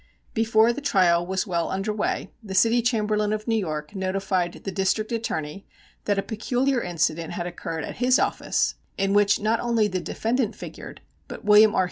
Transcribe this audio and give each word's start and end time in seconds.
Before 0.33 0.73
the 0.73 0.81
trial 0.81 1.23
was 1.27 1.45
well 1.45 1.69
under 1.69 1.93
way 1.93 2.31
the 2.41 2.55
City 2.55 2.81
Chamberlain 2.81 3.31
of 3.31 3.47
New 3.47 3.55
York 3.55 3.93
notified 3.95 4.53
the 4.53 4.71
District 4.71 5.11
Attorney 5.11 5.67
that 6.05 6.17
a 6.17 6.23
peculiar 6.23 6.81
incident 6.81 7.33
had 7.33 7.45
occurred 7.45 7.83
at 7.83 7.97
his 7.97 8.17
office, 8.17 8.73
in 8.97 9.13
which 9.13 9.39
not 9.39 9.59
only 9.59 9.87
the 9.87 9.99
defendant 10.01 10.55
figured, 10.55 11.01
but 11.27 11.45
William 11.45 11.75
R. 11.75 11.79